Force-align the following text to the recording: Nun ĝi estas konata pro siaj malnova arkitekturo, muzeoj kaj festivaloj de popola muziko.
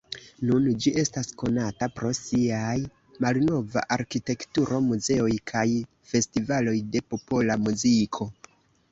Nun 0.49 0.67
ĝi 0.83 0.91
estas 0.99 1.27
konata 1.41 1.87
pro 1.97 2.13
siaj 2.19 2.71
malnova 3.25 3.83
arkitekturo, 3.95 4.79
muzeoj 4.85 5.29
kaj 5.51 5.65
festivaloj 6.13 6.75
de 6.97 7.03
popola 7.13 7.59
muziko. 7.67 8.29